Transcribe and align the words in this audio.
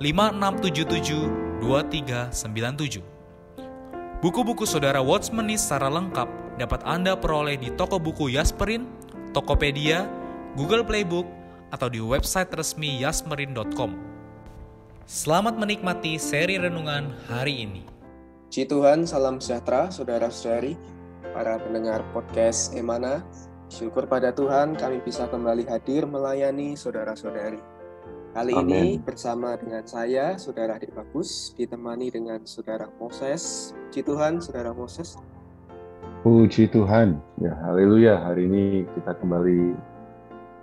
5677 0.00 1.60
2397. 1.60 3.04
Buku-buku 4.24 4.64
saudara 4.64 5.04
Watchmeni 5.04 5.60
secara 5.60 5.92
lengkap 5.92 6.56
dapat 6.56 6.80
Anda 6.88 7.12
peroleh 7.20 7.60
di 7.60 7.68
toko 7.76 8.00
buku 8.00 8.32
Yasmerin, 8.32 8.88
Tokopedia, 9.36 10.08
Google 10.56 10.88
Playbook, 10.88 11.28
atau 11.68 11.92
di 11.92 12.00
website 12.00 12.48
resmi 12.56 12.96
yasmerin.com. 13.04 13.92
Selamat 15.04 15.60
menikmati 15.60 16.16
seri 16.16 16.56
renungan 16.56 17.12
hari 17.28 17.68
ini. 17.68 17.84
Puji 18.48 18.72
Tuhan, 18.72 19.04
salam 19.04 19.36
sejahtera 19.36 19.92
saudara-saudari, 19.92 20.80
para 21.36 21.60
pendengar 21.60 22.00
podcast 22.16 22.72
Emana. 22.72 23.20
Syukur 23.68 24.08
pada 24.08 24.32
Tuhan 24.32 24.80
kami 24.80 25.04
bisa 25.04 25.28
kembali 25.28 25.68
hadir 25.68 26.08
melayani 26.08 26.72
saudara-saudari. 26.72 27.79
Kali 28.30 28.54
Amen. 28.54 28.70
ini 28.70 28.82
bersama 29.02 29.58
dengan 29.58 29.82
saya, 29.82 30.38
Saudara 30.38 30.78
Adik 30.78 30.94
Bagus, 30.94 31.50
ditemani 31.58 32.14
dengan 32.14 32.38
Saudara 32.46 32.86
Moses. 33.02 33.74
Puji 33.90 34.06
Tuhan, 34.06 34.38
Saudara 34.38 34.70
Moses. 34.70 35.18
Puji 36.22 36.70
Tuhan, 36.70 37.18
ya 37.42 37.50
haleluya. 37.58 38.22
Hari 38.22 38.46
ini 38.46 38.86
kita 38.94 39.18
kembali 39.18 39.74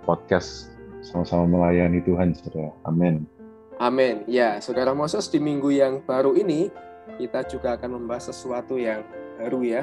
podcast 0.08 0.72
sama-sama 1.04 1.44
melayani 1.44 2.00
Tuhan, 2.08 2.32
Saudara. 2.40 2.72
Amin. 2.88 3.28
Amin. 3.76 4.24
Ya, 4.24 4.56
Saudara 4.64 4.96
Moses, 4.96 5.28
di 5.28 5.36
minggu 5.36 5.68
yang 5.68 6.00
baru 6.00 6.40
ini, 6.40 6.72
kita 7.20 7.44
juga 7.52 7.76
akan 7.76 8.00
membahas 8.00 8.32
sesuatu 8.32 8.80
yang 8.80 9.04
baru 9.36 9.60
ya. 9.60 9.82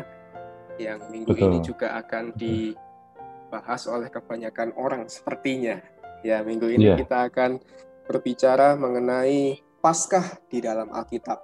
Yang 0.81 0.99
minggu 1.14 1.38
Betul. 1.38 1.45
ini 1.53 1.58
juga 1.61 2.02
akan 2.02 2.33
dibahas 2.33 3.86
oleh 3.86 4.09
kebanyakan 4.09 4.73
orang 4.73 5.05
sepertinya 5.05 5.86
Ya, 6.25 6.41
minggu 6.41 6.65
ini 6.73 6.89
yeah. 6.89 6.97
kita 6.97 7.29
akan 7.29 7.61
berbicara 8.09 8.73
mengenai 8.73 9.61
Paskah 9.77 10.41
di 10.49 10.57
dalam 10.57 10.89
Alkitab. 10.89 11.37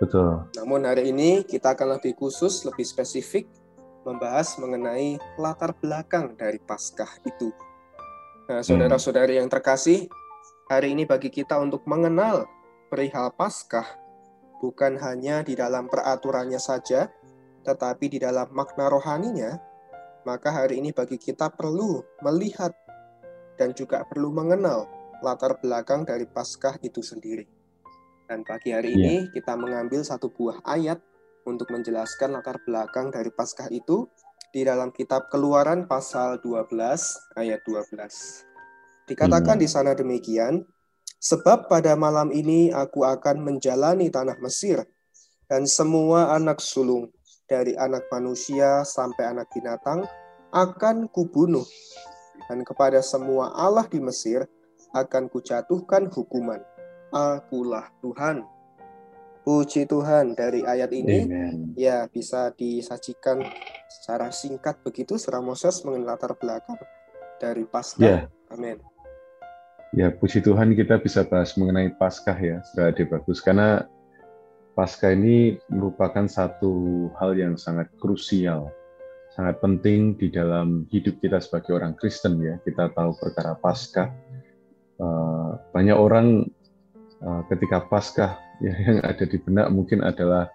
Betul. 0.00 0.48
Namun 0.56 0.88
hari 0.88 1.12
ini 1.12 1.44
kita 1.44 1.76
akan 1.76 2.00
lebih 2.00 2.16
khusus, 2.16 2.64
lebih 2.64 2.88
spesifik 2.88 3.44
membahas 4.08 4.56
mengenai 4.56 5.20
latar 5.36 5.76
belakang 5.76 6.32
dari 6.40 6.56
Paskah 6.56 7.20
itu. 7.28 7.52
Nah, 8.48 8.64
saudara-saudari 8.64 9.36
yang 9.36 9.52
terkasih, 9.52 10.08
hari 10.72 10.96
ini 10.96 11.04
bagi 11.04 11.28
kita 11.28 11.60
untuk 11.60 11.84
mengenal 11.84 12.48
perihal 12.88 13.28
Paskah 13.36 13.84
bukan 14.64 14.96
hanya 15.04 15.44
di 15.44 15.52
dalam 15.52 15.92
peraturannya 15.92 16.56
saja, 16.56 17.12
tetapi 17.68 18.08
di 18.08 18.18
dalam 18.24 18.48
makna 18.56 18.88
rohaninya, 18.88 19.60
maka 20.24 20.48
hari 20.48 20.80
ini 20.80 20.96
bagi 20.96 21.20
kita 21.20 21.52
perlu 21.52 22.00
melihat 22.24 22.72
dan 23.56 23.76
juga 23.76 24.04
perlu 24.08 24.32
mengenal 24.32 24.88
latar 25.22 25.56
belakang 25.62 26.02
dari 26.02 26.26
Paskah 26.26 26.76
itu 26.82 27.00
sendiri. 27.00 27.46
Dan 28.26 28.42
pagi 28.42 28.72
hari 28.72 28.96
ini 28.96 29.14
yeah. 29.28 29.32
kita 29.32 29.54
mengambil 29.54 30.02
satu 30.02 30.32
buah 30.32 30.64
ayat 30.64 30.98
untuk 31.44 31.70
menjelaskan 31.70 32.34
latar 32.34 32.58
belakang 32.64 33.12
dari 33.12 33.30
Paskah 33.30 33.68
itu 33.70 34.08
di 34.52 34.66
dalam 34.66 34.92
kitab 34.92 35.32
Keluaran 35.32 35.88
pasal 35.88 36.38
12 36.40 36.76
ayat 37.40 37.60
12. 37.64 39.08
Dikatakan 39.08 39.56
hmm. 39.58 39.62
di 39.62 39.68
sana 39.68 39.92
demikian, 39.96 40.62
sebab 41.18 41.66
pada 41.66 41.96
malam 41.96 42.30
ini 42.30 42.70
aku 42.70 43.06
akan 43.06 43.42
menjalani 43.42 44.12
tanah 44.12 44.38
Mesir 44.42 44.84
dan 45.48 45.68
semua 45.68 46.32
anak 46.32 46.60
sulung 46.60 47.12
dari 47.44 47.76
anak 47.76 48.08
manusia 48.08 48.86
sampai 48.86 49.36
anak 49.36 49.52
binatang 49.52 50.08
akan 50.52 51.08
kubunuh 51.12 51.64
dan 52.48 52.62
kepada 52.66 52.98
semua 53.02 53.52
Allah 53.54 53.86
di 53.86 53.98
Mesir 53.98 54.46
akan 54.92 55.28
kujatuhkan 55.32 56.08
hukuman. 56.12 56.60
Akulah 57.12 57.92
Tuhan. 58.00 58.44
Puji 59.42 59.90
Tuhan 59.90 60.38
dari 60.38 60.62
ayat 60.62 60.94
ini 60.94 61.26
Amen. 61.26 61.74
ya 61.74 62.06
bisa 62.06 62.54
disajikan 62.54 63.42
secara 63.90 64.30
singkat 64.30 64.78
begitu 64.86 65.18
secara 65.18 65.42
Moses 65.42 65.82
mengenai 65.82 66.14
latar 66.14 66.38
belakang 66.38 66.78
dari 67.42 67.66
Paskah. 67.66 68.06
Ya. 68.06 68.30
Amin. 68.54 68.78
Ya, 69.92 70.08
puji 70.08 70.40
Tuhan 70.40 70.72
kita 70.72 71.02
bisa 71.02 71.26
bahas 71.26 71.52
mengenai 71.58 71.92
Paskah 71.98 72.38
ya, 72.38 72.64
sudah 72.72 72.94
bagus 72.96 73.44
karena 73.44 73.84
Paskah 74.72 75.12
ini 75.12 75.60
merupakan 75.68 76.24
satu 76.24 77.10
hal 77.20 77.36
yang 77.36 77.60
sangat 77.60 77.92
krusial 78.00 78.72
sangat 79.32 79.64
penting 79.64 80.16
di 80.20 80.28
dalam 80.28 80.84
hidup 80.92 81.16
kita 81.24 81.40
sebagai 81.40 81.76
orang 81.76 81.96
Kristen 81.96 82.36
ya. 82.40 82.60
Kita 82.60 82.92
tahu 82.92 83.16
perkara 83.16 83.56
Paskah. 83.56 84.08
Uh, 85.00 85.58
banyak 85.72 85.96
orang 85.96 86.46
uh, 87.24 87.42
ketika 87.48 87.88
Paskah 87.88 88.36
ya, 88.64 88.74
yang 88.76 88.98
ada 89.00 89.24
di 89.24 89.40
benak 89.40 89.72
mungkin 89.72 90.04
adalah 90.04 90.52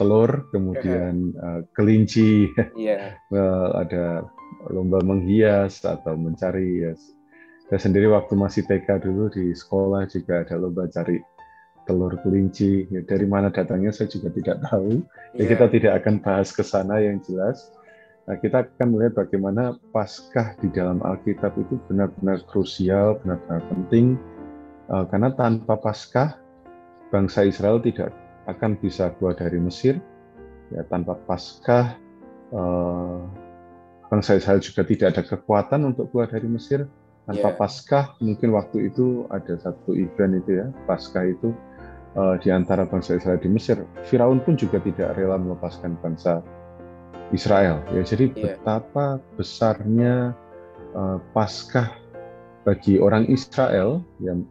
telur, 0.00 0.48
kemudian 0.54 1.36
uh, 1.36 1.60
kelinci, 1.76 2.48
yeah. 2.78 3.18
well, 3.34 3.76
ada 3.76 4.24
lomba 4.72 5.04
menghias 5.04 5.84
atau 5.84 6.16
mencari 6.16 6.88
ya. 6.88 6.92
Saya 7.68 7.84
sendiri 7.84 8.08
waktu 8.08 8.32
masih 8.32 8.64
TK 8.64 9.04
dulu 9.04 9.28
di 9.28 9.52
sekolah 9.52 10.08
juga 10.08 10.40
ada 10.40 10.56
lomba 10.56 10.88
cari 10.88 11.20
telur 11.84 12.16
kelinci. 12.24 12.88
Ya, 12.88 13.04
dari 13.04 13.28
mana 13.28 13.52
datangnya 13.52 13.92
saya 13.92 14.08
juga 14.08 14.32
tidak 14.32 14.64
tahu. 14.64 15.04
Ya, 15.36 15.44
yeah. 15.44 15.48
kita 15.52 15.66
tidak 15.68 15.92
akan 16.00 16.24
bahas 16.24 16.48
ke 16.48 16.64
sana 16.64 17.04
yang 17.04 17.20
jelas. 17.20 17.68
Nah, 18.28 18.36
kita 18.36 18.68
akan 18.68 18.92
melihat 18.92 19.24
bagaimana 19.24 19.80
Paskah 19.88 20.52
di 20.60 20.68
dalam 20.68 21.00
Alkitab 21.00 21.56
itu 21.56 21.80
benar-benar 21.88 22.44
krusial, 22.44 23.16
benar-benar 23.24 23.64
penting, 23.72 24.20
uh, 24.92 25.08
karena 25.08 25.32
tanpa 25.32 25.80
Paskah 25.80 26.36
bangsa 27.08 27.48
Israel 27.48 27.80
tidak 27.80 28.12
akan 28.44 28.76
bisa 28.76 29.16
keluar 29.16 29.32
dari 29.32 29.56
Mesir. 29.56 29.96
Ya, 30.68 30.84
tanpa 30.92 31.16
Paskah 31.24 31.96
uh, 32.52 33.24
bangsa 34.12 34.36
Israel 34.36 34.60
juga 34.60 34.84
tidak 34.84 35.16
ada 35.16 35.22
kekuatan 35.24 35.88
untuk 35.88 36.12
keluar 36.12 36.28
dari 36.28 36.44
Mesir. 36.52 36.84
Tanpa 37.24 37.48
yeah. 37.48 37.56
Paskah 37.56 38.04
mungkin 38.20 38.52
waktu 38.52 38.92
itu 38.92 39.24
ada 39.32 39.56
satu 39.56 39.96
event 39.96 40.44
itu 40.44 40.60
ya, 40.60 40.68
Paskah 40.84 41.32
itu 41.32 41.56
uh, 42.12 42.36
di 42.44 42.52
antara 42.52 42.84
bangsa 42.84 43.16
Israel 43.16 43.40
di 43.40 43.48
Mesir. 43.48 43.80
Firaun 44.04 44.44
pun 44.44 44.52
juga 44.52 44.84
tidak 44.84 45.16
rela 45.16 45.40
melepaskan 45.40 45.96
bangsa 46.04 46.44
Israel. 47.32 47.84
Ya, 47.92 48.02
jadi 48.04 48.32
yeah. 48.32 48.56
betapa 48.58 49.20
besarnya 49.36 50.32
uh, 50.96 51.18
Paskah 51.32 51.92
bagi 52.64 53.00
orang 53.00 53.28
Israel 53.28 54.04
yang 54.20 54.44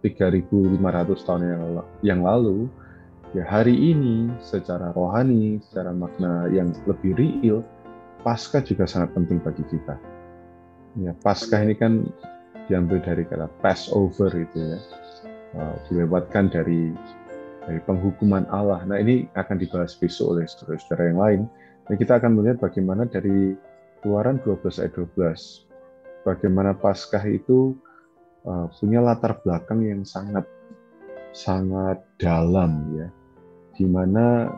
3.500 0.00 0.80
tahun 1.28 1.42
yang, 1.44 1.62
yang 2.00 2.20
lalu, 2.24 2.70
ya 3.36 3.44
hari 3.44 3.76
ini 3.76 4.32
secara 4.40 4.96
rohani, 4.96 5.60
secara 5.68 5.92
makna 5.92 6.48
yang 6.48 6.72
lebih 6.88 7.14
real, 7.18 7.60
Paskah 8.24 8.64
juga 8.64 8.88
sangat 8.88 9.12
penting 9.12 9.40
bagi 9.40 9.64
kita. 9.68 9.96
Ya, 10.98 11.12
Paskah 11.20 11.62
ini 11.62 11.74
kan 11.76 12.08
diambil 12.66 13.02
dari 13.02 13.26
kata 13.26 13.50
Passover 13.60 14.30
itu 14.34 14.58
ya, 14.58 14.78
uh, 15.58 15.74
dilewatkan 15.90 16.50
dari 16.50 16.94
dari 17.66 17.80
penghukuman 17.84 18.48
Allah. 18.48 18.82
Nah 18.86 18.98
ini 18.98 19.28
akan 19.36 19.56
dibahas 19.60 19.94
besok 19.98 20.38
oleh 20.38 20.44
saudara-saudara 20.48 21.12
yang 21.12 21.20
lain. 21.20 21.40
Nah, 21.90 21.98
kita 21.98 22.22
akan 22.22 22.38
melihat 22.38 22.62
bagaimana 22.62 23.02
dari 23.02 23.58
Keluaran 23.98 24.38
12 24.46 24.78
ayat 24.78 24.94
12, 24.94 26.22
bagaimana 26.22 26.70
Paskah 26.70 27.26
itu 27.26 27.74
uh, 28.46 28.70
punya 28.78 29.02
latar 29.02 29.42
belakang 29.42 29.82
yang 29.82 30.06
sangat 30.06 30.46
sangat 31.34 31.98
dalam 32.14 32.94
ya, 32.94 33.10
di 33.74 33.90
mana 33.90 34.54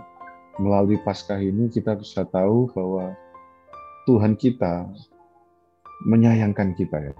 melalui 0.61 1.00
Paskah 1.00 1.40
ini 1.40 1.73
kita 1.73 1.96
bisa 1.96 2.29
tahu 2.29 2.69
bahwa 2.69 3.17
Tuhan 4.05 4.37
kita 4.37 4.93
menyayangkan 6.05 6.76
kita 6.76 7.00
ya, 7.00 7.12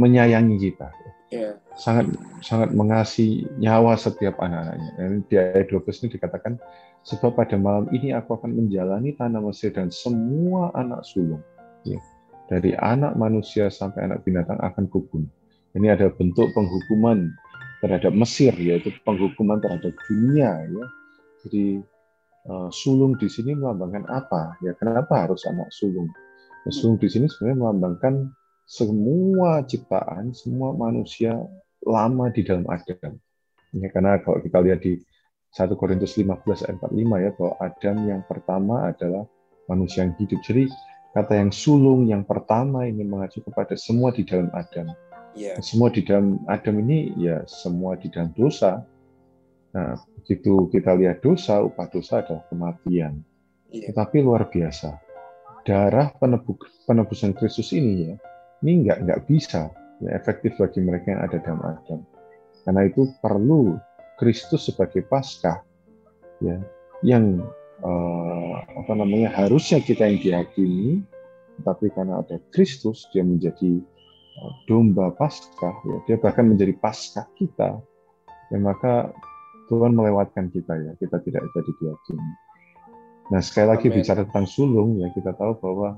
menyayangi 0.00 0.56
kita. 0.56 0.88
Yeah. 1.32 1.56
Sangat 1.80 2.12
sangat 2.44 2.76
mengasihi 2.76 3.48
nyawa 3.56 3.96
setiap 3.96 4.36
anak-anaknya. 4.36 4.90
Dan 5.00 5.24
di 5.24 5.34
ayat 5.40 5.72
12 5.72 6.04
ini 6.04 6.08
dikatakan, 6.20 6.60
sebab 7.08 7.32
pada 7.32 7.56
malam 7.56 7.88
ini 7.88 8.12
aku 8.12 8.36
akan 8.36 8.52
menjalani 8.52 9.16
tanah 9.16 9.40
Mesir 9.40 9.72
dan 9.72 9.88
semua 9.88 10.68
anak 10.76 11.00
sulung. 11.08 11.40
Ya. 11.88 11.96
Dari 12.52 12.76
anak 12.76 13.16
manusia 13.16 13.72
sampai 13.72 14.12
anak 14.12 14.28
binatang 14.28 14.60
akan 14.60 14.84
kubunuh. 14.92 15.32
Ini 15.72 15.96
ada 15.96 16.12
bentuk 16.12 16.52
penghukuman 16.52 17.32
terhadap 17.80 18.12
Mesir, 18.12 18.52
yaitu 18.60 18.92
penghukuman 19.08 19.56
terhadap 19.64 19.96
dunia. 20.04 20.52
Ya. 20.68 20.84
Jadi 21.48 21.80
uh, 22.52 22.68
sulung 22.68 23.16
di 23.16 23.32
sini 23.32 23.56
melambangkan 23.56 24.04
apa? 24.12 24.60
Ya 24.60 24.76
kenapa 24.76 25.24
harus 25.24 25.48
anak 25.48 25.72
sulung? 25.72 26.12
Sulung 26.68 27.00
di 27.00 27.08
sini 27.08 27.24
sebenarnya 27.24 27.56
melambangkan 27.56 28.30
semua 28.72 29.60
ciptaan, 29.68 30.32
semua 30.32 30.72
manusia 30.72 31.36
lama 31.84 32.32
di 32.32 32.40
dalam 32.40 32.64
Adam. 32.72 33.20
Ya, 33.76 33.92
karena 33.92 34.16
kalau 34.24 34.40
kita 34.40 34.64
lihat 34.64 34.80
di 34.80 34.96
1 35.52 35.76
Korintus 35.76 36.16
15 36.16 36.64
ayat 36.64 36.80
45 36.80 37.20
ya, 37.20 37.30
bahwa 37.36 37.52
Adam 37.60 37.96
yang 38.08 38.22
pertama 38.24 38.88
adalah 38.88 39.28
manusia 39.68 40.08
yang 40.08 40.16
hidup. 40.16 40.40
Jadi 40.40 40.72
kata 41.12 41.36
yang 41.36 41.52
sulung 41.52 42.08
yang 42.08 42.24
pertama 42.24 42.88
ini 42.88 43.04
mengacu 43.04 43.44
kepada 43.44 43.76
semua 43.76 44.08
di 44.08 44.24
dalam 44.24 44.48
Adam. 44.56 44.88
Yeah. 45.36 45.60
Semua 45.60 45.92
di 45.92 46.00
dalam 46.00 46.40
Adam 46.48 46.80
ini 46.80 47.12
ya 47.20 47.44
semua 47.44 48.00
di 48.00 48.08
dalam 48.08 48.32
dosa. 48.32 48.88
Nah, 49.76 50.00
begitu 50.16 50.72
kita 50.72 50.96
lihat 50.96 51.20
dosa, 51.20 51.60
upah 51.60 51.92
dosa 51.92 52.24
adalah 52.24 52.48
kematian. 52.48 53.20
Yeah. 53.68 53.92
Tetapi 53.92 54.24
luar 54.24 54.48
biasa 54.48 54.96
darah 55.62 56.10
penebus, 56.16 56.56
penebusan 56.88 57.36
Kristus 57.36 57.70
ini 57.76 58.12
ya, 58.12 58.14
ini 58.62 58.86
nggak 58.86 58.98
nggak 59.04 59.20
bisa 59.26 59.68
ya, 60.00 60.10
efektif 60.14 60.54
bagi 60.56 60.80
mereka 60.82 61.14
yang 61.14 61.22
ada 61.26 61.36
dalam 61.42 61.62
Adam. 61.62 62.00
Karena 62.62 62.82
itu 62.86 63.10
perlu 63.18 63.76
Kristus 64.22 64.70
sebagai 64.70 65.02
Paskah 65.10 65.62
ya, 66.38 66.62
yang 67.02 67.42
uh, 67.82 68.54
apa 68.78 68.92
namanya 68.94 69.34
harusnya 69.34 69.82
kita 69.82 70.06
yang 70.06 70.22
dihakimi, 70.22 71.02
tapi 71.66 71.90
karena 71.90 72.22
ada 72.22 72.38
Kristus 72.54 73.10
dia 73.10 73.26
menjadi 73.26 73.82
uh, 74.38 74.52
domba 74.70 75.10
Paskah 75.18 75.74
ya, 75.90 75.96
dia 76.06 76.16
bahkan 76.22 76.46
menjadi 76.46 76.74
Paskah 76.78 77.26
kita. 77.34 77.82
Ya 78.52 78.60
maka 78.60 79.10
Tuhan 79.72 79.96
melewatkan 79.96 80.52
kita 80.52 80.76
ya, 80.76 80.92
kita 81.00 81.18
tidak 81.24 81.42
jadi 81.56 81.72
dihakimi. 81.82 82.32
Nah, 83.32 83.40
sekali 83.40 83.72
lagi 83.72 83.86
Amen. 83.88 83.96
bicara 83.96 84.20
tentang 84.28 84.44
sulung, 84.44 85.00
ya 85.00 85.08
kita 85.16 85.32
tahu 85.32 85.56
bahwa 85.56 85.96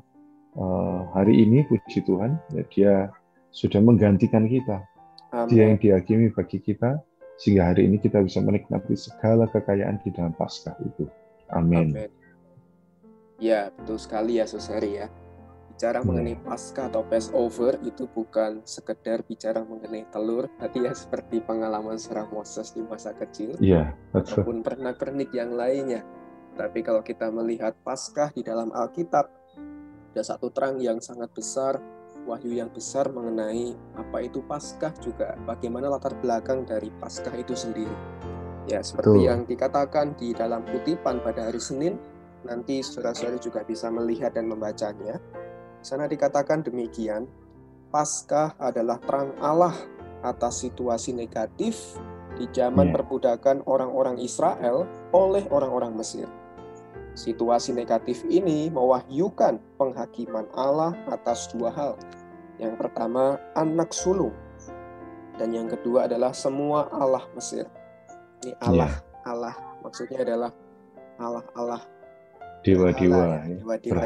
hari 1.14 1.42
ini 1.42 1.66
puji 1.66 2.06
Tuhan, 2.06 2.38
ya 2.54 2.62
dia 2.70 2.94
sudah 3.50 3.80
menggantikan 3.82 4.46
kita. 4.46 4.82
Amen. 5.34 5.50
Dia 5.50 5.62
yang 5.74 5.78
dihakimi 5.78 6.30
bagi 6.30 6.62
kita, 6.62 7.02
sehingga 7.38 7.74
hari 7.74 7.90
ini 7.90 7.98
kita 7.98 8.22
bisa 8.22 8.38
menikmati 8.38 8.94
segala 8.94 9.50
kekayaan 9.50 9.98
di 10.02 10.14
dalam 10.14 10.34
Paskah 10.34 10.78
itu. 10.82 11.10
Amin. 11.50 11.94
Ya, 13.42 13.74
betul 13.74 13.98
sekali 13.98 14.38
ya, 14.38 14.46
Suseri 14.46 15.02
ya. 15.02 15.10
Bicara 15.74 15.98
hmm. 15.98 16.06
mengenai 16.06 16.38
Paskah 16.38 16.86
atau 16.86 17.02
Passover 17.02 17.82
itu 17.82 18.06
bukan 18.06 18.62
sekedar 18.62 19.26
bicara 19.26 19.66
mengenai 19.66 20.06
telur, 20.14 20.46
tapi 20.62 20.86
ya 20.86 20.94
seperti 20.94 21.42
pengalaman 21.42 21.98
seorang 21.98 22.30
Moses 22.30 22.70
di 22.70 22.86
masa 22.86 23.10
kecil, 23.10 23.58
ya, 23.58 23.90
ataupun 24.14 24.62
pernak-pernik 24.62 25.34
yang 25.34 25.58
lainnya 25.58 26.06
tapi 26.54 26.86
kalau 26.86 27.02
kita 27.02 27.28
melihat 27.34 27.74
Paskah 27.82 28.30
di 28.30 28.46
dalam 28.46 28.70
Alkitab, 28.70 29.26
ada 30.14 30.22
satu 30.22 30.46
terang 30.54 30.78
yang 30.78 31.02
sangat 31.02 31.26
besar, 31.34 31.82
wahyu 32.22 32.54
yang 32.54 32.70
besar 32.70 33.10
mengenai 33.10 33.74
apa 33.98 34.22
itu 34.22 34.46
Paskah 34.46 34.94
juga, 35.02 35.34
bagaimana 35.42 35.90
latar 35.90 36.14
belakang 36.22 36.62
dari 36.62 36.86
Paskah 37.02 37.34
itu 37.34 37.58
sendiri. 37.58 37.90
Ya, 38.70 38.78
seperti 38.78 39.10
Tuh. 39.10 39.26
yang 39.26 39.42
dikatakan 39.42 40.14
di 40.14 40.30
dalam 40.30 40.62
kutipan 40.70 41.18
pada 41.18 41.50
hari 41.50 41.58
Senin, 41.58 41.98
nanti 42.46 42.78
saudara-saudari 42.78 43.42
juga 43.42 43.66
bisa 43.66 43.90
melihat 43.90 44.38
dan 44.38 44.46
membacanya. 44.46 45.18
Di 45.82 45.84
sana 45.84 46.06
dikatakan 46.06 46.62
demikian, 46.62 47.26
Paskah 47.90 48.54
adalah 48.62 49.02
terang 49.02 49.34
Allah 49.42 49.74
atas 50.22 50.62
situasi 50.62 51.10
negatif 51.10 51.98
di 52.38 52.46
zaman 52.54 52.90
yeah. 52.90 52.94
perbudakan 52.94 53.66
orang-orang 53.66 54.22
Israel 54.22 54.86
oleh 55.10 55.42
orang-orang 55.50 55.98
Mesir. 55.98 56.30
Situasi 57.14 57.70
negatif 57.70 58.26
ini 58.26 58.66
mewahyukan 58.74 59.78
penghakiman 59.78 60.50
Allah 60.58 60.98
atas 61.06 61.46
dua 61.54 61.70
hal. 61.70 61.94
Yang 62.58 62.74
pertama, 62.74 63.38
anak 63.54 63.94
sulung. 63.94 64.34
Dan 65.38 65.54
yang 65.54 65.70
kedua 65.70 66.10
adalah 66.10 66.34
semua 66.34 66.90
Allah 66.90 67.22
Mesir. 67.38 67.70
Ini 68.42 68.58
Allah, 68.58 68.90
yeah. 68.90 69.30
Allah. 69.30 69.54
Maksudnya 69.86 70.26
adalah 70.26 70.50
Allah-Allah. 71.22 71.82
Dewa-dewa. 72.66 73.46
Ya. 73.46 73.62
Dewa-dewa 73.62 74.02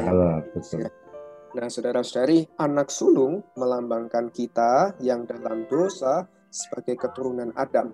Nah, 1.49 1.65
saudara-saudari, 1.65 2.45
anak 2.61 2.93
sulung 2.93 3.41
melambangkan 3.57 4.29
kita 4.29 4.93
yang 5.01 5.25
dalam 5.25 5.65
dosa 5.65 6.29
sebagai 6.53 6.93
keturunan 6.93 7.49
Adam, 7.57 7.89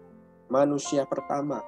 manusia 0.52 1.08
pertama. 1.08 1.64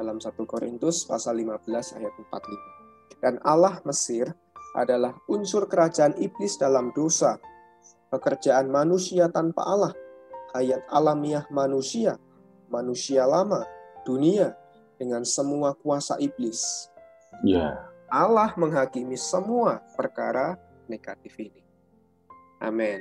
Dalam 0.00 0.16
1 0.16 0.32
Korintus 0.48 1.04
pasal 1.04 1.36
15 1.44 2.00
ayat 2.00 2.12
45 2.16 2.77
dan 3.18 3.40
Allah 3.42 3.80
Mesir 3.82 4.30
adalah 4.76 5.16
unsur 5.26 5.66
kerajaan 5.66 6.14
iblis 6.20 6.60
dalam 6.60 6.94
dosa, 6.94 7.40
pekerjaan 8.12 8.70
manusia 8.70 9.26
tanpa 9.32 9.64
Allah, 9.64 9.92
hayat 10.54 10.84
alamiah 10.92 11.44
manusia, 11.50 12.20
manusia 12.70 13.26
lama, 13.26 13.64
dunia, 14.06 14.54
dengan 14.98 15.22
semua 15.22 15.72
kuasa 15.78 16.18
iblis. 16.18 16.90
Ya. 17.46 17.86
Allah 18.10 18.50
menghakimi 18.58 19.14
semua 19.14 19.84
perkara 19.94 20.58
negatif 20.90 21.36
ini. 21.38 21.62
Amin. 22.58 22.98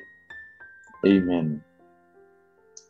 Amen. 1.02 1.64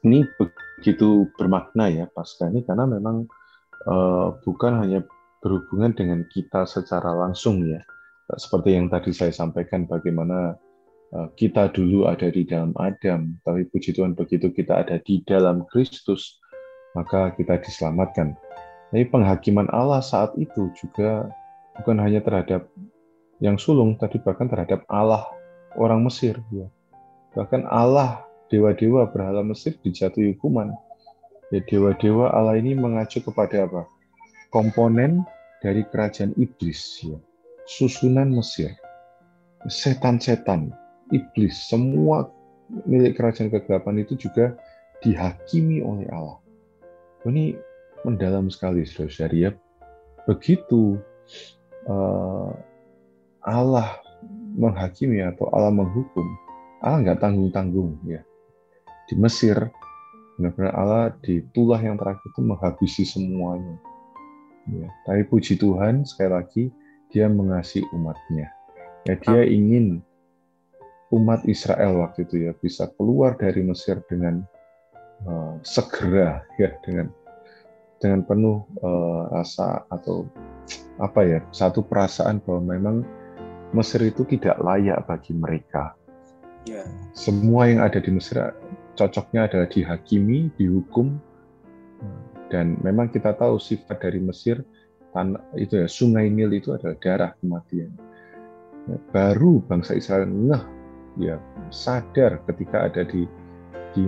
Ini 0.03 0.27
begitu 0.35 1.29
bermakna 1.37 1.87
ya 1.87 2.05
pasca 2.11 2.49
ini 2.51 2.65
karena 2.65 2.89
memang 2.89 3.29
uh, 3.87 4.35
bukan 4.43 4.83
hanya 4.83 4.99
berhubungan 5.47 5.95
dengan 5.95 6.27
kita 6.27 6.67
secara 6.67 7.15
langsung 7.15 7.63
ya. 7.63 7.79
Seperti 8.35 8.75
yang 8.75 8.91
tadi 8.91 9.15
saya 9.15 9.31
sampaikan 9.31 9.87
bagaimana 9.87 10.59
eh, 11.15 11.27
kita 11.39 11.71
dulu 11.71 12.11
ada 12.11 12.27
di 12.27 12.43
dalam 12.43 12.75
Adam, 12.75 13.39
tapi 13.47 13.63
puji 13.71 13.95
Tuhan 13.95 14.11
begitu 14.11 14.51
kita 14.51 14.83
ada 14.83 14.99
di 14.99 15.23
dalam 15.23 15.63
Kristus, 15.71 16.35
maka 16.91 17.31
kita 17.39 17.63
diselamatkan. 17.63 18.35
Tapi 18.91 19.07
penghakiman 19.07 19.71
Allah 19.71 20.03
saat 20.03 20.35
itu 20.35 20.67
juga 20.75 21.31
bukan 21.79 22.03
hanya 22.03 22.19
terhadap 22.19 22.67
yang 23.39 23.55
sulung, 23.55 23.95
tadi 23.95 24.19
bahkan 24.19 24.51
terhadap 24.51 24.83
Allah 24.91 25.23
orang 25.79 26.03
Mesir. 26.03 26.35
Ya. 26.51 26.67
Bahkan 27.39 27.63
Allah, 27.71 28.27
dewa-dewa 28.51 29.07
berhala 29.07 29.39
Mesir 29.39 29.79
dijatuhi 29.79 30.35
hukuman. 30.35 30.75
Ya, 31.55 31.63
dewa-dewa 31.63 32.35
Allah 32.35 32.59
ini 32.59 32.75
mengacu 32.75 33.23
kepada 33.23 33.63
apa? 33.63 33.87
komponen 34.49 35.27
dari 35.61 35.81
kerajaan 35.87 36.33
iblis 36.37 37.01
ya. 37.03 37.17
Susunan 37.67 38.31
Mesir. 38.31 38.71
Setan-setan, 39.67 40.71
iblis, 41.11 41.55
semua 41.67 42.31
milik 42.87 43.19
kerajaan 43.19 43.51
kegelapan 43.51 44.03
itu 44.03 44.15
juga 44.15 44.55
dihakimi 45.03 45.83
oleh 45.83 46.07
Allah. 46.13 46.39
Ini 47.27 47.57
mendalam 48.07 48.47
sekali 48.47 48.87
saudara 48.87 49.35
ya. 49.35 49.51
Begitu 50.23 50.99
uh, 51.87 52.51
Allah 53.43 53.99
menghakimi 54.57 55.23
atau 55.23 55.47
Allah 55.51 55.71
menghukum, 55.71 56.27
Allah 56.83 57.03
nggak 57.03 57.19
tanggung-tanggung 57.19 57.99
ya. 58.07 58.21
Di 59.07 59.15
Mesir, 59.15 59.55
benar-benar 60.35 60.73
Allah 60.75 61.03
di 61.23 61.39
tulah 61.55 61.79
yang 61.79 61.95
terakhir 61.95 62.27
itu 62.27 62.41
menghabisi 62.43 63.03
semuanya. 63.07 63.79
Ya, 64.67 64.87
tapi 65.07 65.23
puji 65.23 65.55
Tuhan 65.55 66.03
sekali 66.03 66.31
lagi 66.31 66.63
dia 67.07 67.31
mengasihi 67.31 67.87
umatnya. 67.95 68.51
Ya, 69.07 69.15
dia 69.15 69.47
ingin 69.47 70.03
umat 71.15 71.47
Israel 71.47 72.03
waktu 72.03 72.27
itu 72.27 72.35
ya 72.47 72.51
bisa 72.59 72.91
keluar 72.99 73.39
dari 73.39 73.63
Mesir 73.63 74.03
dengan 74.11 74.43
uh, 75.23 75.55
segera 75.63 76.43
ya 76.59 76.75
dengan 76.83 77.07
dengan 77.97 78.27
penuh 78.27 78.67
uh, 78.83 79.31
rasa 79.31 79.87
atau 79.87 80.27
apa 80.99 81.23
ya 81.23 81.39
satu 81.55 81.81
perasaan 81.87 82.43
bahwa 82.43 82.75
memang 82.75 82.95
Mesir 83.71 84.03
itu 84.03 84.27
tidak 84.27 84.59
layak 84.59 85.03
bagi 85.07 85.31
mereka. 85.31 85.95
Yeah. 86.67 86.87
Semua 87.15 87.71
yang 87.71 87.79
ada 87.83 88.03
di 88.03 88.11
Mesir 88.11 88.51
cocoknya 88.99 89.47
adalah 89.47 89.67
dihakimi, 89.71 90.51
dihukum 90.59 91.19
Dan 92.47 92.79
memang 92.79 93.11
kita 93.11 93.35
tahu 93.35 93.59
sifat 93.59 93.99
dari 93.99 94.23
Mesir 94.23 94.63
tanah 95.11 95.41
itu 95.57 95.79
ya 95.79 95.87
sungai 95.87 96.31
Nil 96.31 96.55
itu 96.55 96.71
adalah 96.75 96.95
darah 96.99 97.31
kematian. 97.43 97.91
Baru 99.11 99.59
bangsa 99.67 99.99
Israel 99.99 100.31
ngeh 100.31 100.63
ya 101.19 101.35
sadar 101.73 102.39
ketika 102.47 102.87
ada 102.87 103.03
di 103.03 103.27
di 103.91 104.03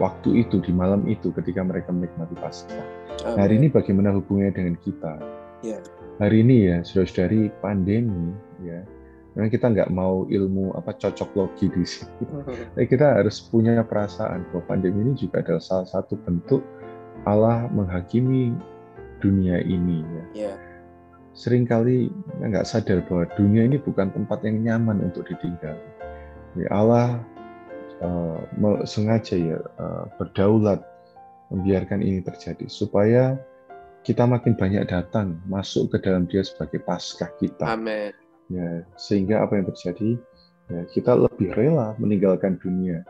waktu 0.00 0.46
itu 0.46 0.62
di 0.62 0.72
malam 0.72 1.04
itu 1.04 1.34
ketika 1.36 1.60
mereka 1.60 1.92
menikmati 1.92 2.36
Paskah. 2.38 2.86
Hari 3.36 3.60
ini 3.60 3.68
bagaimana 3.68 4.14
hubungannya 4.16 4.56
dengan 4.56 4.76
kita? 4.80 5.20
Ya. 5.60 5.78
Hari 6.16 6.46
ini 6.46 6.56
ya 6.70 6.76
saudara-saudari 6.80 7.52
pandemi 7.60 8.32
ya 8.64 8.80
Memang 9.32 9.48
kita 9.48 9.72
nggak 9.72 9.90
mau 9.96 10.28
ilmu 10.28 10.76
apa 10.76 10.92
cocok 10.92 11.30
logi 11.32 11.66
di 11.72 11.84
sini. 11.88 12.24
Tapi 12.76 12.84
kita 12.84 13.16
harus 13.16 13.40
punya 13.40 13.80
perasaan 13.80 14.44
bahwa 14.52 14.62
pandemi 14.68 15.08
ini 15.08 15.12
juga 15.16 15.40
adalah 15.40 15.62
salah 15.64 15.88
satu 15.88 16.20
bentuk 16.20 16.60
Allah 17.28 17.68
menghakimi 17.70 18.54
dunia 19.22 19.62
ini. 19.62 20.02
Ya. 20.02 20.24
Yeah. 20.34 20.56
Seringkali 21.32 22.12
nggak 22.44 22.68
sadar 22.68 23.00
bahwa 23.08 23.24
dunia 23.38 23.64
ini 23.64 23.80
bukan 23.80 24.12
tempat 24.12 24.44
yang 24.44 24.60
nyaman 24.60 25.00
untuk 25.00 25.24
ditinggal. 25.24 25.78
Ya, 26.52 26.68
Allah 26.68 27.24
uh, 28.04 28.84
sengaja 28.84 29.40
ya 29.40 29.58
uh, 29.80 30.04
berdaulat 30.20 30.84
membiarkan 31.48 32.04
ini 32.04 32.20
terjadi 32.20 32.68
supaya 32.68 33.40
kita 34.04 34.28
makin 34.28 34.52
banyak 34.52 34.84
datang 34.84 35.40
masuk 35.48 35.96
ke 35.96 36.04
dalam 36.04 36.28
Dia 36.28 36.44
sebagai 36.44 36.84
paskah 36.84 37.32
kita. 37.40 37.64
Amin 37.64 38.12
ya 38.52 38.84
sehingga 39.00 39.44
apa 39.44 39.56
yang 39.56 39.66
terjadi 39.72 40.10
ya, 40.68 40.80
kita 40.92 41.12
lebih 41.16 41.56
rela 41.56 41.96
meninggalkan 41.96 42.60
dunia 42.60 43.00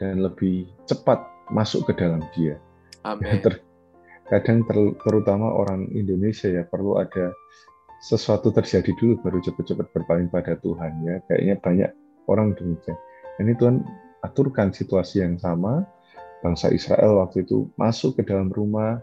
dan 0.00 0.24
lebih 0.24 0.72
cepat 0.88 1.20
masuk 1.52 1.84
ke 1.90 1.92
dalam 2.00 2.24
dia 2.32 2.56
Amin. 3.04 3.40
Ter, 3.40 3.64
kadang 4.28 4.64
ter, 4.68 4.76
terutama 5.00 5.50
orang 5.50 5.88
Indonesia 5.92 6.48
ya 6.50 6.62
perlu 6.68 7.00
ada 7.00 7.32
sesuatu 8.00 8.48
terjadi 8.48 8.92
dulu 8.96 9.20
baru 9.20 9.38
cepat-cepat 9.44 9.92
berpaling 9.92 10.28
pada 10.32 10.56
Tuhan 10.60 10.92
ya. 11.04 11.20
Kayaknya 11.28 11.56
banyak 11.60 11.90
orang 12.28 12.56
demikian. 12.56 12.96
Ini 13.40 13.52
Tuhan 13.56 13.84
aturkan 14.24 14.72
situasi 14.72 15.24
yang 15.24 15.36
sama. 15.40 15.84
Bangsa 16.40 16.72
Israel 16.72 17.20
waktu 17.20 17.44
itu 17.44 17.68
masuk 17.76 18.16
ke 18.16 18.24
dalam 18.24 18.48
rumah 18.48 18.96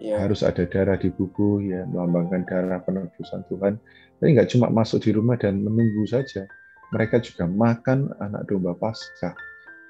ya. 0.00 0.24
harus 0.24 0.40
ada 0.40 0.64
darah 0.64 0.96
di 0.96 1.12
buku 1.12 1.68
ya 1.68 1.84
melambangkan 1.84 2.48
darah 2.48 2.80
penebusan 2.80 3.44
Tuhan. 3.52 3.76
Tapi 4.16 4.28
nggak 4.32 4.48
cuma 4.56 4.72
masuk 4.72 5.04
di 5.04 5.12
rumah 5.12 5.36
dan 5.36 5.60
menunggu 5.60 6.08
saja 6.08 6.48
mereka 6.92 7.20
juga 7.20 7.44
makan 7.44 8.08
anak 8.24 8.48
domba 8.48 8.72
Paskah 8.72 9.36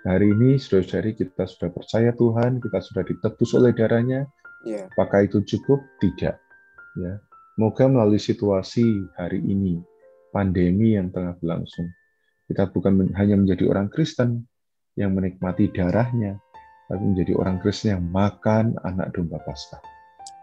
hari 0.06 0.30
ini 0.34 0.58
saudara-saudari 0.58 1.14
kita 1.18 1.44
sudah 1.46 1.70
percaya 1.70 2.10
Tuhan 2.14 2.58
kita 2.58 2.78
sudah 2.82 3.02
ditebus 3.06 3.50
oleh 3.54 3.72
darahnya 3.74 4.26
ya. 4.66 4.86
apakah 4.92 5.26
itu 5.26 5.42
cukup 5.46 5.82
tidak 6.02 6.38
ya 6.98 7.22
Moga 7.60 7.84
melalui 7.84 8.16
situasi 8.16 9.12
hari 9.12 9.44
ini, 9.44 9.76
pandemi 10.32 10.96
yang 10.96 11.12
tengah 11.12 11.36
berlangsung, 11.36 11.84
kita 12.48 12.72
bukan 12.72 13.12
hanya 13.12 13.36
menjadi 13.36 13.68
orang 13.68 13.92
Kristen 13.92 14.48
yang 14.96 15.12
menikmati 15.12 15.68
darahnya, 15.68 16.40
tapi 16.88 17.04
menjadi 17.12 17.36
orang 17.36 17.60
Kristen 17.60 18.00
yang 18.00 18.04
makan 18.08 18.80
anak 18.88 19.12
domba 19.12 19.36
Paskah. 19.44 19.84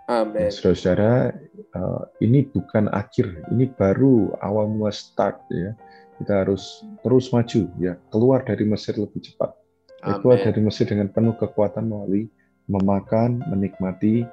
Amin. 0.06 0.54
Saudara-saudara, 0.54 1.34
uh, 1.74 2.06
ini 2.22 2.46
bukan 2.46 2.94
akhir, 2.94 3.50
ini 3.50 3.66
baru 3.74 4.38
awal 4.46 4.70
mula 4.70 4.94
start 4.94 5.42
ya. 5.50 5.74
Kita 6.20 6.44
harus 6.44 6.84
terus 7.00 7.32
maju 7.32 7.62
ya, 7.80 7.96
keluar 8.12 8.44
dari 8.44 8.68
Mesir 8.68 9.00
lebih 9.00 9.24
cepat. 9.24 9.56
Ya, 10.00 10.20
keluar 10.20 10.40
dari 10.40 10.60
Mesir 10.64 10.88
dengan 10.88 11.12
penuh 11.12 11.36
kekuatan 11.36 11.88
melalui 11.88 12.28
memakan, 12.68 13.44
menikmati 13.52 14.24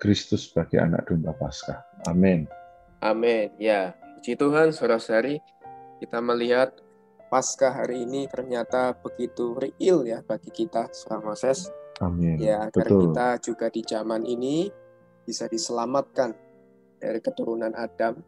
Kristus 0.00 0.48
sebagai 0.48 0.80
anak 0.80 1.08
domba 1.08 1.36
Paskah. 1.36 1.84
Amin. 2.08 2.48
Amin. 3.04 3.52
Ya, 3.60 3.96
puji 4.16 4.36
Tuhan, 4.36 4.72
saudara-saudari, 4.72 5.40
kita 6.00 6.20
melihat 6.24 6.72
Paskah 7.28 7.84
hari 7.84 8.08
ini 8.08 8.26
ternyata 8.26 8.96
begitu 8.96 9.54
real 9.54 10.02
ya 10.08 10.24
bagi 10.24 10.48
kita, 10.50 10.88
seorang 10.92 11.30
Moses. 11.32 11.68
Amin. 12.00 12.40
Ya, 12.40 12.68
agar 12.68 12.88
Betul. 12.88 13.12
kita 13.12 13.28
juga 13.44 13.66
di 13.68 13.82
zaman 13.84 14.24
ini 14.24 14.72
bisa 15.28 15.44
diselamatkan 15.46 16.32
dari 16.96 17.20
keturunan 17.20 17.72
Adam 17.76 18.18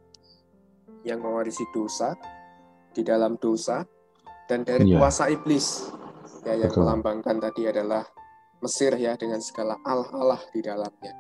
yang 1.02 1.19
mewarisi 1.19 1.64
dosa 1.73 2.14
di 2.92 3.02
dalam 3.02 3.40
dosa 3.40 3.82
dan 4.46 4.62
dari 4.62 4.92
yeah. 4.92 5.00
kuasa 5.00 5.32
iblis 5.32 5.88
ya 6.44 6.58
yang 6.58 6.70
Betul. 6.70 6.84
melambangkan 6.84 7.37
tadi 7.40 7.68
adalah 7.68 8.04
Mesir 8.62 8.94
ya 8.94 9.18
dengan 9.18 9.42
segala 9.42 9.75
Allah-Allah 9.82 10.38
di 10.54 10.61
dalamnya. 10.62 11.12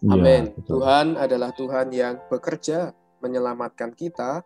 Yeah, 0.00 0.16
Amin. 0.16 0.42
Tuhan 0.64 1.20
adalah 1.20 1.52
Tuhan 1.52 1.92
yang 1.92 2.16
bekerja 2.32 2.96
menyelamatkan 3.20 3.92
kita 3.92 4.40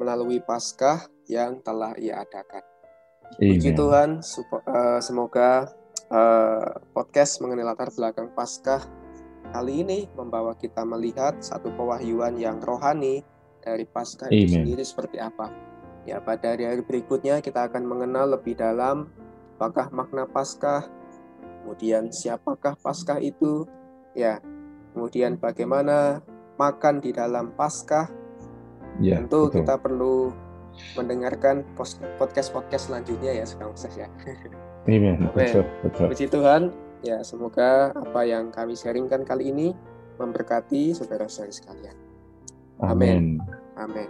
melalui 0.00 0.40
Paskah 0.40 1.04
yang 1.28 1.60
telah 1.60 1.92
Ia 2.00 2.24
adakan. 2.24 2.64
Puji 3.36 3.72
Tuhan, 3.72 4.20
eh, 4.20 5.00
semoga 5.00 5.72
uh, 6.12 6.68
podcast 6.92 7.40
mengenai 7.40 7.64
latar 7.64 7.88
belakang 7.92 8.28
Paskah 8.36 8.84
kali 9.52 9.84
ini 9.84 9.98
membawa 10.12 10.52
kita 10.56 10.84
melihat 10.84 11.40
satu 11.40 11.72
pewahyuan 11.72 12.36
yang 12.36 12.60
rohani 12.60 13.24
dari 13.64 13.88
Paskah 13.88 14.28
itu 14.28 14.60
sendiri 14.60 14.84
seperti 14.84 15.16
apa. 15.20 15.71
Ya, 16.02 16.18
pada 16.18 16.54
hari-hari 16.54 16.82
berikutnya 16.82 17.38
kita 17.38 17.70
akan 17.70 17.86
mengenal 17.86 18.34
lebih 18.34 18.58
dalam 18.58 19.10
apakah 19.56 19.86
makna 19.94 20.26
Paskah, 20.26 20.90
kemudian 21.62 22.10
siapakah 22.10 22.74
Paskah 22.82 23.22
itu, 23.22 23.66
ya, 24.18 24.42
kemudian 24.94 25.38
bagaimana 25.38 26.18
makan 26.58 26.98
di 26.98 27.14
dalam 27.14 27.54
Paskah. 27.54 28.10
Ya, 28.98 29.22
Tentu 29.22 29.48
betul. 29.48 29.62
kita 29.62 29.74
perlu 29.78 30.34
mendengarkan 30.98 31.62
podcast-podcast 32.18 32.90
selanjutnya 32.90 33.32
ya, 33.38 33.44
sekarang 33.46 33.78
ya. 33.94 34.08
Amen. 34.90 35.30
Betul, 35.30 35.62
betul. 35.86 36.06
Puji 36.10 36.26
Tuhan, 36.26 36.74
Ya, 37.02 37.18
semoga 37.26 37.90
apa 37.98 38.22
yang 38.22 38.54
kami 38.54 38.78
sharingkan 38.78 39.26
kali 39.26 39.50
ini 39.50 39.74
memberkati 40.22 40.94
saudara-saudari 40.94 41.50
sekalian. 41.50 41.96
Amin. 42.78 43.42
Amin. 43.74 44.06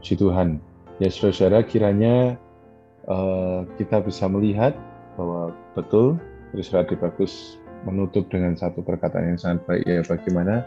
Puji 0.00 0.16
Tuhan. 0.16 0.56
Ya, 0.96 1.12
saudara-saudara, 1.12 1.60
kiranya 1.60 2.40
uh, 3.04 3.68
kita 3.76 4.00
bisa 4.00 4.24
melihat 4.32 4.72
bahwa 5.20 5.52
betul 5.76 6.16
Trisrati 6.56 6.96
Bagus 6.96 7.60
menutup 7.84 8.24
dengan 8.32 8.56
satu 8.56 8.80
perkataan 8.80 9.36
yang 9.36 9.40
sangat 9.40 9.60
baik 9.68 9.84
ya 9.84 10.00
bagaimana 10.08 10.64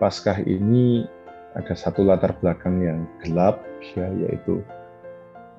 Paskah 0.00 0.40
ini 0.48 1.04
ada 1.52 1.76
satu 1.76 2.00
latar 2.00 2.32
belakang 2.40 2.80
yang 2.80 3.04
gelap 3.20 3.60
ya 3.92 4.08
yaitu 4.24 4.64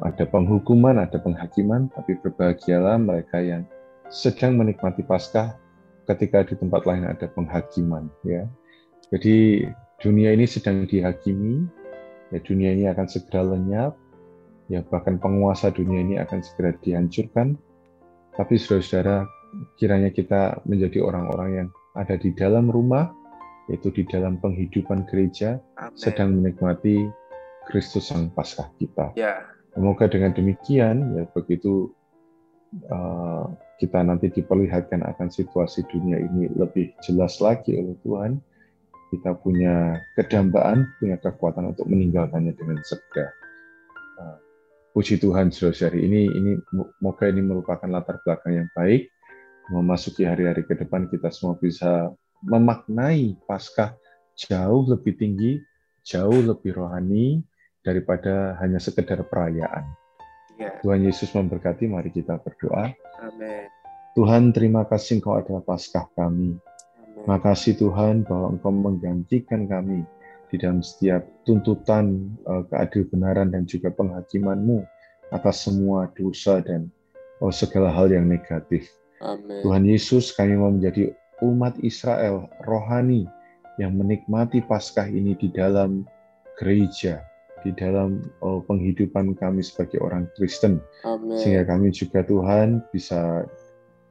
ada 0.01 0.25
penghukuman, 0.25 0.97
ada 0.97 1.21
penghakiman, 1.21 1.93
tapi 1.93 2.17
berbahagialah 2.17 2.97
mereka 2.97 3.37
yang 3.45 3.61
sedang 4.09 4.57
menikmati 4.57 5.05
Paskah 5.05 5.53
ketika 6.09 6.41
di 6.49 6.57
tempat 6.57 6.81
lain 6.89 7.05
ada 7.05 7.29
penghakiman 7.29 8.09
ya. 8.25 8.49
Jadi 9.13 9.69
dunia 10.01 10.33
ini 10.33 10.49
sedang 10.49 10.89
dihakimi, 10.89 11.69
ya 12.33 12.39
dunia 12.41 12.73
ini 12.73 12.89
akan 12.89 13.05
segera 13.05 13.45
lenyap, 13.45 13.93
ya 14.67 14.81
bahkan 14.89 15.21
penguasa 15.21 15.69
dunia 15.69 16.01
ini 16.01 16.15
akan 16.17 16.41
segera 16.41 16.73
dihancurkan. 16.81 17.53
Tapi 18.33 18.57
saudara-saudara, 18.57 19.29
kiranya 19.77 20.09
kita 20.09 20.65
menjadi 20.65 21.05
orang-orang 21.05 21.49
yang 21.53 21.67
ada 21.93 22.17
di 22.17 22.33
dalam 22.33 22.73
rumah, 22.73 23.13
yaitu 23.69 23.93
di 23.93 24.03
dalam 24.09 24.41
penghidupan 24.41 25.05
gereja, 25.05 25.61
Amen. 25.77 25.93
sedang 25.93 26.41
menikmati 26.41 27.05
Kristus 27.69 28.09
Sang 28.09 28.33
Paskah 28.33 28.73
kita. 28.81 29.13
Ya. 29.13 29.45
Semoga 29.77 30.09
dengan 30.09 30.33
demikian, 30.33 31.17
ya 31.17 31.23
begitu 31.33 31.93
uh, 32.89 33.45
kita 33.77 34.01
nanti 34.01 34.29
diperlihatkan 34.33 35.01
akan 35.01 35.29
situasi 35.29 35.85
dunia 35.89 36.17
ini 36.21 36.49
lebih 36.57 36.93
jelas 37.05 37.37
lagi 37.41 37.77
oleh 37.77 37.97
Tuhan, 38.01 38.41
kita 39.13 39.37
punya 39.37 40.01
kedambaan, 40.17 40.89
punya 40.97 41.21
kekuatan 41.21 41.77
untuk 41.77 41.85
meninggalkannya 41.85 42.57
dengan 42.57 42.81
segera. 42.81 43.29
Uh, 44.17 44.37
puji 44.97 45.21
Tuhan, 45.21 45.53
saudara 45.53 45.93
ini 45.93 46.25
ini 46.33 46.57
moga 47.01 47.29
ini 47.29 47.45
merupakan 47.45 47.85
latar 47.85 48.17
belakang 48.25 48.65
yang 48.65 48.69
baik 48.73 49.13
memasuki 49.71 50.27
hari-hari 50.27 50.67
ke 50.67 50.75
depan 50.75 51.07
kita 51.07 51.31
semua 51.31 51.55
bisa 51.55 52.11
memaknai 52.43 53.39
Paskah 53.47 53.95
jauh 54.35 54.83
lebih 54.89 55.15
tinggi, 55.15 55.61
jauh 56.03 56.43
lebih 56.43 56.75
rohani 56.75 57.39
daripada 57.85 58.59
hanya 58.59 58.81
sekedar 58.81 59.23
perayaan. 59.23 59.85
Ya. 60.59 60.75
Tuhan 60.83 61.07
Yesus 61.07 61.31
memberkati, 61.31 61.87
mari 61.87 62.11
kita 62.11 62.41
berdoa. 62.41 62.91
Amin. 63.23 63.65
Tuhan, 64.13 64.53
terima 64.53 64.85
kasih 64.85 65.17
Engkau 65.17 65.39
adalah 65.39 65.63
Paskah 65.65 66.05
kami. 66.13 66.53
Terima 67.23 67.39
kasih 67.39 67.79
Tuhan 67.79 68.27
bahwa 68.27 68.51
Engkau 68.51 68.75
menggantikan 68.75 69.63
kami 69.63 70.03
di 70.51 70.59
dalam 70.59 70.83
setiap 70.83 71.23
tuntutan 71.47 72.35
uh, 72.43 72.67
keadil 72.67 73.07
benaran 73.07 73.47
dan 73.47 73.63
juga 73.63 73.95
penghakiman-Mu 73.95 74.83
atas 75.31 75.63
semua 75.63 76.11
dosa 76.19 76.59
dan 76.59 76.91
oh, 77.39 77.47
segala 77.47 77.95
hal 77.95 78.11
yang 78.11 78.27
negatif. 78.27 78.91
Amen. 79.23 79.63
Tuhan 79.63 79.87
Yesus, 79.87 80.35
kami 80.35 80.59
mau 80.59 80.75
menjadi 80.75 81.15
umat 81.39 81.79
Israel 81.79 82.51
rohani 82.67 83.23
yang 83.79 83.95
menikmati 83.95 84.59
Paskah 84.59 85.07
ini 85.07 85.31
di 85.39 85.47
dalam 85.47 86.03
gereja, 86.59 87.23
di 87.63 87.71
dalam 87.71 88.19
oh, 88.43 88.59
penghidupan 88.67 89.39
kami 89.39 89.63
sebagai 89.63 90.03
orang 90.03 90.27
Kristen. 90.35 90.83
Amin. 91.07 91.39
Sehingga 91.39 91.71
kami 91.71 91.95
juga 91.95 92.19
Tuhan 92.27 92.83
bisa 92.91 93.47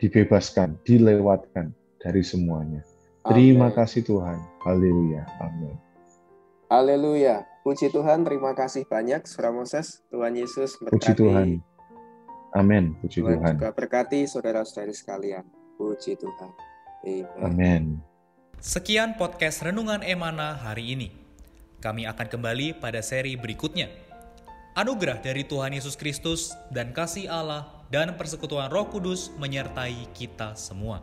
dibebaskan, 0.00 0.81
dilewatkan 0.88 1.76
dari 2.00 2.25
semuanya. 2.25 2.81
Terima 3.23 3.71
Amin. 3.71 3.76
kasih 3.79 4.02
Tuhan. 4.02 4.38
Haleluya. 4.67 5.23
Amin. 5.38 5.79
Haleluya. 6.67 7.47
Puji 7.62 7.95
Tuhan, 7.95 8.26
terima 8.26 8.59
kasih 8.59 8.83
banyak 8.83 9.23
Saudara 9.23 9.55
Moses. 9.55 10.02
Tuhan 10.11 10.35
Yesus 10.35 10.75
berkati. 10.83 10.99
Puji 10.99 11.12
Tuhan. 11.14 11.49
Amin. 12.59 12.99
Puji 12.99 13.23
Tuhan 13.23 13.38
Tuhan. 13.38 13.55
juga 13.62 13.71
berkati 13.71 14.26
saudara-saudari 14.26 14.91
sekalian. 14.91 15.47
Puji 15.79 16.19
Tuhan. 16.19 16.50
Amin. 17.47 18.02
Sekian 18.59 19.14
podcast 19.14 19.62
Renungan 19.62 20.02
Emana 20.02 20.59
hari 20.59 20.95
ini. 20.95 21.14
Kami 21.79 22.07
akan 22.07 22.26
kembali 22.26 22.79
pada 22.79 23.02
seri 23.02 23.38
berikutnya. 23.38 23.91
Anugerah 24.75 25.23
dari 25.23 25.47
Tuhan 25.47 25.75
Yesus 25.75 25.95
Kristus 25.95 26.55
dan 26.75 26.95
kasih 26.95 27.31
Allah 27.31 27.87
dan 27.91 28.14
persekutuan 28.19 28.71
Roh 28.71 28.87
Kudus 28.91 29.35
menyertai 29.38 30.11
kita 30.14 30.55
semua. 30.55 31.02